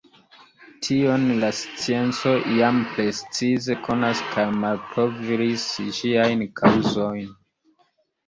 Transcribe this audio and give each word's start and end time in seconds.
Tion 0.85 1.25
la 1.41 1.49
scienco 1.57 2.31
jam 2.59 2.79
precize 2.95 3.77
konas 3.89 4.23
kaj 4.31 4.45
malkovris 4.63 5.67
ĝiajn 5.99 6.41
kaŭzojn. 6.61 7.29